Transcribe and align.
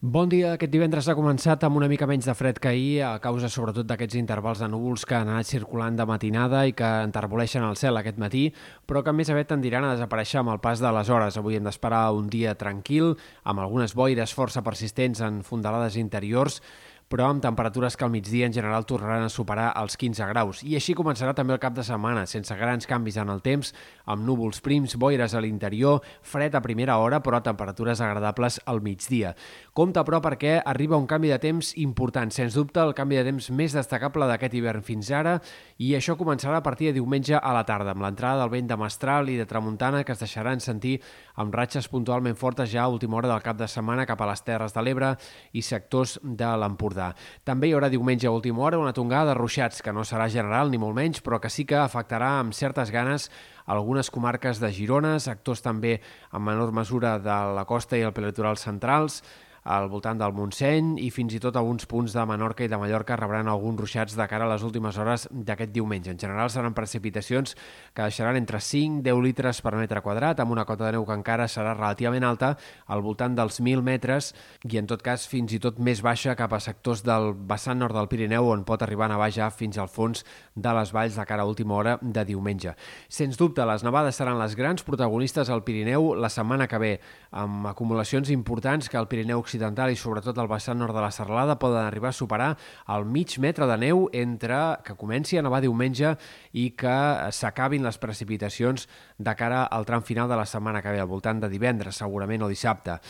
Bon 0.00 0.30
dia. 0.32 0.54
Aquest 0.56 0.72
divendres 0.72 1.10
ha 1.12 1.14
començat 1.14 1.60
amb 1.66 1.76
una 1.76 1.86
mica 1.92 2.06
menys 2.08 2.24
de 2.24 2.32
fred 2.32 2.56
que 2.56 2.70
ahir, 2.70 3.02
a 3.04 3.18
causa 3.20 3.50
sobretot 3.52 3.84
d'aquests 3.84 4.16
intervals 4.16 4.62
de 4.62 4.68
núvols 4.72 5.02
que 5.04 5.12
han 5.18 5.28
anat 5.28 5.44
circulant 5.44 5.98
de 5.98 6.06
matinada 6.08 6.62
i 6.64 6.72
que 6.72 6.88
enterboleixen 7.04 7.66
el 7.66 7.76
cel 7.76 8.00
aquest 8.00 8.16
matí, 8.16 8.46
però 8.88 9.02
que 9.04 9.12
més 9.12 9.28
aviat 9.28 9.50
tendiran 9.52 9.84
a 9.84 9.90
desaparèixer 9.92 10.40
amb 10.40 10.54
el 10.54 10.62
pas 10.64 10.80
de 10.80 10.88
les 10.96 11.10
hores. 11.12 11.36
Avui 11.36 11.58
hem 11.58 11.68
d'esperar 11.68 12.14
un 12.16 12.32
dia 12.32 12.54
tranquil, 12.56 13.12
amb 13.44 13.60
algunes 13.60 13.92
boires 13.92 14.32
força 14.32 14.64
persistents 14.64 15.20
en 15.20 15.42
fondalades 15.44 16.00
interiors, 16.00 16.62
però 17.10 17.26
amb 17.26 17.42
temperatures 17.42 17.96
que 17.98 18.06
al 18.06 18.12
migdia 18.14 18.46
en 18.46 18.54
general 18.54 18.86
tornaran 18.86 19.26
a 19.26 19.32
superar 19.32 19.72
els 19.80 19.96
15 19.98 20.28
graus. 20.30 20.62
I 20.62 20.76
així 20.78 20.94
començarà 20.94 21.34
també 21.34 21.56
el 21.56 21.62
cap 21.62 21.74
de 21.74 21.82
setmana, 21.82 22.22
sense 22.30 22.54
grans 22.54 22.86
canvis 22.86 23.18
en 23.18 23.32
el 23.34 23.42
temps, 23.42 23.72
amb 24.06 24.22
núvols 24.26 24.62
prims, 24.62 24.94
boires 24.94 25.34
a 25.34 25.42
l'interior, 25.42 25.98
fred 26.22 26.54
a 26.54 26.62
primera 26.62 27.00
hora, 27.02 27.18
però 27.18 27.40
temperatures 27.42 28.00
agradables 28.00 28.60
al 28.70 28.78
migdia. 28.84 29.34
Compte, 29.74 30.04
però, 30.06 30.20
perquè 30.22 30.60
arriba 30.62 30.98
un 31.00 31.08
canvi 31.10 31.32
de 31.34 31.40
temps 31.42 31.72
important, 31.82 32.30
sens 32.30 32.54
dubte 32.54 32.78
el 32.84 32.94
canvi 32.94 33.18
de 33.18 33.26
temps 33.26 33.50
més 33.50 33.74
destacable 33.74 34.30
d'aquest 34.30 34.54
hivern 34.54 34.86
fins 34.86 35.10
ara, 35.10 35.40
i 35.82 35.96
això 35.98 36.14
començarà 36.20 36.60
a 36.60 36.66
partir 36.66 36.90
de 36.90 36.98
diumenge 37.00 37.34
a 37.34 37.54
la 37.56 37.64
tarda, 37.66 37.90
amb 37.90 38.06
l'entrada 38.06 38.44
del 38.44 38.54
vent 38.54 38.70
de 38.70 38.78
mestral 38.78 39.30
i 39.34 39.38
de 39.40 39.48
tramuntana 39.50 40.04
que 40.04 40.14
es 40.14 40.22
deixaran 40.22 40.62
sentir 40.62 41.00
amb 41.34 41.54
ratxes 41.56 41.88
puntualment 41.90 42.38
fortes 42.38 42.70
ja 42.70 42.84
a 42.84 42.92
última 42.92 43.18
hora 43.18 43.32
del 43.32 43.42
cap 43.42 43.58
de 43.58 43.68
setmana 43.68 44.06
cap 44.06 44.20
a 44.20 44.30
les 44.30 44.44
Terres 44.46 44.76
de 44.76 44.84
l'Ebre 44.84 45.14
i 45.56 45.64
sectors 45.66 46.18
de 46.22 46.54
l'Empordà. 46.60 46.99
Empordà. 47.00 47.14
També 47.44 47.68
hi 47.68 47.74
haurà 47.74 47.88
diumenge 47.90 48.28
a 48.28 48.32
última 48.34 48.62
hora 48.62 48.78
una 48.78 48.92
tongada 48.92 49.32
de 49.32 49.38
ruixats, 49.38 49.82
que 49.82 49.92
no 49.92 50.04
serà 50.04 50.28
general 50.28 50.70
ni 50.70 50.78
molt 50.78 50.94
menys, 50.94 51.20
però 51.22 51.40
que 51.40 51.50
sí 51.50 51.64
que 51.64 51.76
afectarà 51.76 52.38
amb 52.40 52.52
certes 52.54 52.90
ganes 52.90 53.30
algunes 53.66 54.10
comarques 54.10 54.60
de 54.60 54.72
Girona, 54.72 55.18
sectors 55.20 55.62
també 55.62 56.00
en 56.32 56.42
menor 56.42 56.72
mesura 56.72 57.18
de 57.18 57.38
la 57.54 57.64
costa 57.64 57.96
i 57.96 58.02
el 58.02 58.12
prelitoral 58.12 58.58
centrals, 58.58 59.22
al 59.64 59.88
voltant 59.92 60.18
del 60.18 60.32
Montseny 60.32 60.94
i 61.02 61.10
fins 61.12 61.34
i 61.36 61.40
tot 61.42 61.56
alguns 61.56 61.86
punts 61.90 62.14
de 62.16 62.24
Menorca 62.26 62.64
i 62.64 62.70
de 62.70 62.78
Mallorca 62.80 63.16
rebran 63.18 63.48
alguns 63.48 63.80
ruixats 63.80 64.16
de 64.16 64.26
cara 64.30 64.46
a 64.46 64.52
les 64.52 64.62
últimes 64.64 64.96
hores 64.98 65.26
d'aquest 65.30 65.72
diumenge. 65.74 66.10
En 66.10 66.18
general 66.18 66.50
seran 66.50 66.74
precipitacions 66.74 67.56
que 67.94 68.02
deixaran 68.02 68.38
entre 68.40 68.60
5 68.60 69.00
i 69.00 69.04
10 69.04 69.22
litres 69.24 69.60
per 69.60 69.74
metre 69.76 70.00
quadrat, 70.00 70.40
amb 70.40 70.52
una 70.52 70.64
cota 70.64 70.86
de 70.86 70.94
neu 70.96 71.04
que 71.06 71.16
encara 71.16 71.48
serà 71.48 71.74
relativament 71.76 72.24
alta, 72.24 72.54
al 72.86 73.04
voltant 73.04 73.36
dels 73.36 73.60
1.000 73.60 73.84
metres, 73.84 74.32
i 74.64 74.78
en 74.80 74.88
tot 74.88 75.02
cas 75.04 75.26
fins 75.28 75.52
i 75.52 75.60
tot 75.60 75.78
més 75.78 76.00
baixa 76.02 76.36
cap 76.38 76.52
a 76.56 76.60
sectors 76.60 77.04
del 77.04 77.34
vessant 77.34 77.78
nord 77.80 77.96
del 77.96 78.08
Pirineu, 78.08 78.48
on 78.50 78.64
pot 78.64 78.82
arribar 78.82 79.08
a 79.08 79.14
nevar 79.14 79.30
ja 79.34 79.50
fins 79.50 79.78
al 79.78 79.90
fons 79.92 80.24
de 80.54 80.74
les 80.76 80.92
valls 80.92 81.16
de 81.16 81.26
cara 81.28 81.44
a 81.44 81.50
última 81.50 81.76
hora 81.76 81.98
de 82.00 82.24
diumenge. 82.24 82.74
Sens 83.08 83.36
dubte, 83.36 83.64
les 83.66 83.84
nevades 83.84 84.16
seran 84.16 84.38
les 84.40 84.56
grans 84.56 84.84
protagonistes 84.86 85.50
al 85.50 85.64
Pirineu 85.64 86.14
la 86.14 86.30
setmana 86.32 86.68
que 86.68 86.80
ve, 86.80 86.92
amb 87.30 87.68
acumulacions 87.70 88.30
importants 88.30 88.88
que 88.88 88.98
el 88.98 89.08
Pirineu 89.10 89.44
occidental 89.50 89.90
i 89.90 89.98
sobretot 89.98 90.38
el 90.38 90.48
vessant 90.50 90.78
nord 90.78 90.94
de 90.94 91.02
la 91.02 91.10
Serralada 91.10 91.58
poden 91.58 91.82
arribar 91.82 92.12
a 92.12 92.16
superar 92.16 92.50
el 92.94 93.04
mig 93.04 93.34
metre 93.42 93.66
de 93.66 93.76
neu 93.82 94.04
entre 94.14 94.78
que 94.86 94.94
comenci 94.94 95.38
a 95.38 95.42
nevar 95.42 95.58
diumenge 95.64 96.14
i 96.54 96.70
que 96.78 96.94
s'acabin 97.34 97.82
les 97.82 97.98
precipitacions 97.98 98.86
de 99.18 99.34
cara 99.34 99.64
al 99.64 99.88
tram 99.88 100.06
final 100.06 100.30
de 100.30 100.38
la 100.38 100.46
setmana 100.46 100.82
que 100.82 100.94
ve, 100.94 101.00
al 101.02 101.10
voltant 101.10 101.42
de 101.42 101.50
divendres 101.50 101.98
segurament 101.98 102.46
o 102.46 102.48
dissabte. 102.48 103.00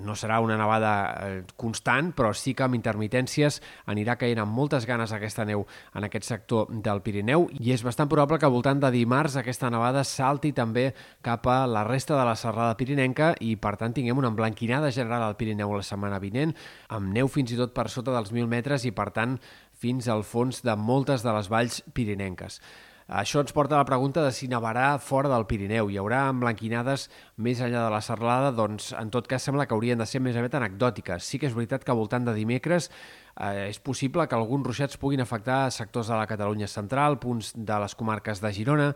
No 0.00 0.14
serà 0.16 0.38
una 0.40 0.56
nevada 0.56 0.92
eh, 1.12 1.42
constant, 1.60 2.14
però 2.16 2.30
sí 2.32 2.54
que 2.56 2.64
amb 2.64 2.74
intermitències 2.78 3.60
anirà 3.92 4.16
caient 4.16 4.40
amb 4.40 4.56
moltes 4.56 4.86
ganes 4.88 5.12
aquesta 5.12 5.44
neu 5.44 5.66
en 5.94 6.08
aquest 6.08 6.24
sector 6.24 6.72
del 6.72 7.02
Pirineu 7.04 7.46
i 7.60 7.74
és 7.74 7.84
bastant 7.84 8.08
probable 8.08 8.40
que 8.40 8.48
al 8.48 8.54
voltant 8.54 8.80
de 8.80 8.90
dimarts 8.94 9.36
aquesta 9.36 9.68
nevada 9.70 10.02
salti 10.08 10.54
també 10.56 10.88
cap 11.22 11.44
a 11.52 11.66
la 11.68 11.84
resta 11.84 12.16
de 12.16 12.24
la 12.24 12.34
serrada 12.34 12.78
pirinenca 12.80 13.34
i 13.44 13.54
per 13.60 13.76
tant 13.76 13.92
tinguem 13.92 14.18
una 14.18 14.32
emblanquinada 14.32 14.90
general 14.90 15.28
al 15.28 15.36
Pirineu 15.36 15.76
la 15.76 15.83
setmana 15.86 16.20
vinent, 16.22 16.54
amb 16.88 17.12
neu 17.14 17.30
fins 17.30 17.52
i 17.54 17.60
tot 17.60 17.74
per 17.76 17.88
sota 17.92 18.14
dels 18.14 18.32
1.000 18.32 18.50
metres 18.50 18.88
i 18.88 18.92
per 18.96 19.10
tant 19.14 19.38
fins 19.78 20.08
al 20.08 20.24
fons 20.26 20.62
de 20.64 20.74
moltes 20.80 21.24
de 21.24 21.32
les 21.36 21.50
valls 21.52 21.82
pirinenques. 21.94 22.60
Això 23.04 23.42
ens 23.42 23.52
porta 23.52 23.74
a 23.76 23.82
la 23.82 23.84
pregunta 23.84 24.22
de 24.24 24.30
si 24.32 24.46
nevarà 24.48 24.94
fora 24.96 25.28
del 25.28 25.44
Pirineu. 25.44 25.90
Hi 25.92 25.98
haurà 26.00 26.22
emblanquinades 26.30 27.10
més 27.36 27.60
enllà 27.60 27.82
de 27.84 27.90
la 27.92 28.00
serralada? 28.00 28.54
Doncs 28.56 28.94
en 28.96 29.10
tot 29.12 29.28
cas 29.28 29.44
sembla 29.44 29.66
que 29.68 29.76
haurien 29.76 30.00
de 30.00 30.06
ser 30.08 30.22
més 30.24 30.36
aviat 30.40 30.56
anecdòtiques. 30.56 31.20
Sí 31.20 31.38
que 31.38 31.50
és 31.50 31.56
veritat 31.56 31.84
que 31.84 31.92
voltant 31.92 32.24
de 32.24 32.32
dimecres 32.32 32.88
eh, 33.36 33.68
és 33.68 33.78
possible 33.78 34.24
que 34.24 34.38
alguns 34.38 34.64
ruixats 34.64 34.96
puguin 34.96 35.20
afectar 35.20 35.68
sectors 35.70 36.08
de 36.08 36.16
la 36.16 36.24
Catalunya 36.26 36.66
central, 36.66 37.18
punts 37.20 37.52
de 37.54 37.78
les 37.82 37.94
comarques 37.94 38.40
de 38.40 38.52
Girona, 38.56 38.94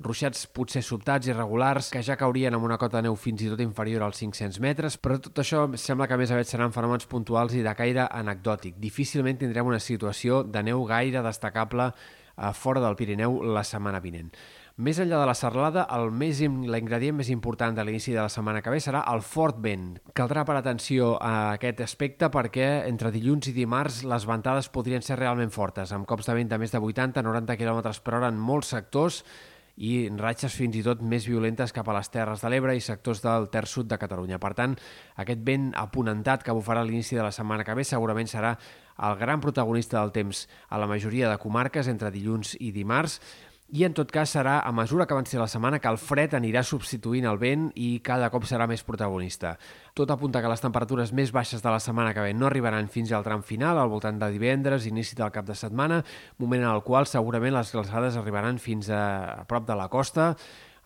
ruixats 0.00 0.46
potser 0.48 0.80
sobtats 0.80 1.28
i 1.28 1.34
regulars 1.36 1.90
que 1.92 2.00
ja 2.00 2.16
caurien 2.16 2.56
amb 2.56 2.64
una 2.64 2.78
cota 2.80 2.96
de 2.96 3.10
neu 3.10 3.18
fins 3.20 3.44
i 3.44 3.50
tot 3.52 3.60
inferior 3.60 4.06
als 4.06 4.22
500 4.22 4.56
metres, 4.64 4.96
però 4.96 5.18
tot 5.20 5.42
això 5.42 5.66
sembla 5.76 6.08
que 6.08 6.16
més 6.16 6.32
aviat 6.32 6.48
seran 6.48 6.72
fenòmens 6.72 7.04
puntuals 7.10 7.52
i 7.52 7.60
de 7.66 7.76
caire 7.76 8.08
anecdòtic. 8.08 8.80
Difícilment 8.80 9.36
tindrem 9.42 9.68
una 9.68 9.82
situació 9.84 10.40
de 10.48 10.64
neu 10.64 10.86
gaire 10.88 11.20
destacable 11.20 11.90
a 12.40 12.54
fora 12.56 12.80
del 12.80 12.96
Pirineu 12.96 13.42
la 13.44 13.62
setmana 13.66 14.00
vinent. 14.00 14.32
Més 14.80 14.96
enllà 15.02 15.18
de 15.20 15.26
la 15.28 15.34
serralada, 15.36 15.82
el 15.92 16.08
més, 16.16 16.38
l'ingredient 16.40 17.18
més 17.18 17.28
important 17.28 17.74
de 17.76 17.84
l'inici 17.84 18.14
de 18.14 18.22
la 18.22 18.30
setmana 18.32 18.62
que 18.64 18.72
ve 18.72 18.78
serà 18.80 19.02
el 19.12 19.20
fort 19.20 19.58
vent. 19.60 19.98
Caldrà 20.16 20.46
parar 20.48 20.62
atenció 20.64 21.12
a 21.20 21.52
aquest 21.58 21.82
aspecte 21.84 22.30
perquè 22.32 22.70
entre 22.88 23.12
dilluns 23.12 23.50
i 23.50 23.56
dimarts 23.56 24.00
les 24.08 24.24
ventades 24.24 24.70
podrien 24.72 25.04
ser 25.04 25.18
realment 25.20 25.52
fortes, 25.52 25.92
amb 25.92 26.08
cops 26.08 26.30
de 26.30 26.38
vent 26.38 26.48
de 26.48 26.60
més 26.62 26.72
de 26.72 26.80
80-90 26.80 27.58
km 27.60 27.92
per 28.00 28.16
hora 28.16 28.32
en 28.32 28.40
molts 28.40 28.72
sectors 28.72 29.20
i 29.80 30.10
ratxes 30.12 30.52
fins 30.52 30.76
i 30.76 30.82
tot 30.84 31.00
més 31.00 31.24
violentes 31.28 31.72
cap 31.72 31.88
a 31.88 31.96
les 31.96 32.10
Terres 32.12 32.44
de 32.44 32.50
l'Ebre 32.52 32.74
i 32.76 32.82
sectors 32.84 33.22
del 33.24 33.48
Ter 33.52 33.64
Sud 33.66 33.88
de 33.88 33.98
Catalunya. 34.00 34.38
Per 34.42 34.52
tant, 34.58 34.76
aquest 35.22 35.40
vent 35.46 35.70
aponentat 35.80 36.44
que 36.44 36.54
bufarà 36.56 36.84
a 36.84 36.88
l'inici 36.88 37.16
de 37.16 37.24
la 37.24 37.32
setmana 37.32 37.64
que 37.64 37.76
ve 37.78 37.86
segurament 37.88 38.28
serà 38.28 38.54
el 39.00 39.16
gran 39.16 39.40
protagonista 39.40 40.00
del 40.00 40.12
temps 40.12 40.44
a 40.68 40.78
la 40.78 40.88
majoria 40.90 41.30
de 41.30 41.40
comarques 41.40 41.88
entre 41.88 42.12
dilluns 42.12 42.52
i 42.60 42.74
dimarts, 42.76 43.20
i 43.70 43.84
en 43.86 43.94
tot 43.94 44.10
cas 44.10 44.32
serà 44.34 44.56
a 44.66 44.72
mesura 44.74 45.06
que 45.06 45.14
avanci 45.14 45.38
la 45.38 45.46
setmana 45.50 45.78
que 45.78 45.90
el 45.90 45.98
fred 46.02 46.34
anirà 46.34 46.62
substituint 46.66 47.26
el 47.30 47.38
vent 47.38 47.68
i 47.78 48.00
cada 48.02 48.30
cop 48.32 48.46
serà 48.48 48.66
més 48.66 48.82
protagonista. 48.86 49.54
Tot 49.94 50.10
apunta 50.10 50.42
que 50.42 50.50
les 50.50 50.62
temperatures 50.62 51.12
més 51.14 51.30
baixes 51.30 51.62
de 51.62 51.70
la 51.70 51.78
setmana 51.82 52.14
que 52.14 52.24
ve 52.24 52.32
no 52.34 52.48
arribaran 52.48 52.90
fins 52.90 53.12
al 53.12 53.26
tram 53.26 53.44
final, 53.46 53.78
al 53.78 53.92
voltant 53.92 54.18
de 54.18 54.30
divendres, 54.34 54.88
inici 54.90 55.14
del 55.18 55.30
cap 55.30 55.46
de 55.46 55.54
setmana, 55.54 56.00
moment 56.38 56.64
en 56.64 56.72
el 56.72 56.82
qual 56.82 57.06
segurament 57.06 57.54
les 57.54 57.70
glaçades 57.70 58.18
arribaran 58.18 58.58
fins 58.58 58.90
a, 58.90 59.04
a 59.42 59.46
prop 59.46 59.68
de 59.68 59.78
la 59.78 59.88
costa, 59.88 60.32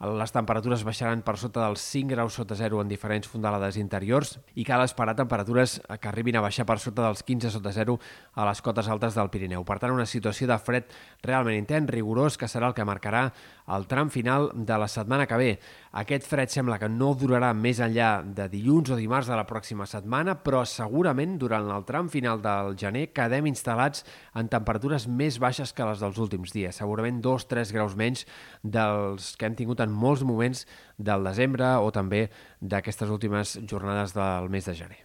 les 0.01 0.33
temperatures 0.35 0.83
baixaran 0.85 1.23
per 1.23 1.37
sota 1.39 1.63
dels 1.63 1.83
5 1.93 2.11
graus 2.11 2.35
sota 2.35 2.57
zero 2.59 2.81
en 2.83 2.89
diferents 2.91 3.29
fondalades 3.31 3.77
interiors 3.79 4.35
i 4.59 4.65
cal 4.67 4.83
esperar 4.83 5.15
temperatures 5.15 5.79
que 6.01 6.09
arribin 6.11 6.37
a 6.37 6.43
baixar 6.43 6.67
per 6.67 6.81
sota 6.83 7.07
dels 7.07 7.23
15 7.23 7.53
sota 7.55 7.73
zero 7.73 8.01
a 8.35 8.45
les 8.49 8.61
cotes 8.61 8.89
altes 8.91 9.15
del 9.15 9.31
Pirineu. 9.31 9.65
Per 9.65 9.79
tant, 9.79 9.95
una 9.95 10.07
situació 10.07 10.49
de 10.51 10.59
fred 10.59 10.91
realment 11.23 11.57
intens, 11.57 11.91
rigorós, 11.95 12.37
que 12.37 12.51
serà 12.51 12.69
el 12.69 12.75
que 12.75 12.85
marcarà 12.85 13.29
el 13.75 13.87
tram 13.89 14.11
final 14.11 14.51
de 14.53 14.79
la 14.79 14.89
setmana 14.91 15.29
que 15.31 15.39
ve. 15.39 15.53
Aquest 15.95 16.27
fred 16.27 16.51
sembla 16.51 16.81
que 16.83 16.91
no 16.91 17.13
durarà 17.15 17.53
més 17.55 17.79
enllà 17.81 18.25
de 18.27 18.49
dilluns 18.51 18.91
o 18.91 18.99
dimarts 18.99 19.31
de 19.31 19.39
la 19.39 19.47
pròxima 19.47 19.87
setmana, 19.87 20.35
però 20.43 20.65
segurament 20.67 21.39
durant 21.39 21.71
el 21.71 21.87
tram 21.87 22.11
final 22.11 22.43
del 22.43 22.75
gener 22.81 23.07
quedem 23.15 23.47
instal·lats 23.49 24.03
en 24.35 24.51
temperatures 24.51 25.07
més 25.07 25.39
baixes 25.39 25.73
que 25.73 25.87
les 25.87 26.03
dels 26.03 26.19
últims 26.19 26.53
dies, 26.53 26.83
segurament 26.83 27.23
2-3 27.23 27.73
graus 27.73 27.95
menys 27.97 28.27
dels 28.61 29.33
que 29.39 29.47
hem 29.47 29.57
tingut 29.57 29.84
en 29.85 29.95
molts 29.95 30.25
moments 30.27 30.65
del 30.99 31.25
desembre 31.29 31.77
o 31.81 31.91
també 31.95 32.29
d'aquestes 32.61 33.11
últimes 33.11 33.59
jornades 33.71 34.17
del 34.17 34.51
mes 34.53 34.67
de 34.67 34.75
gener. 34.79 35.05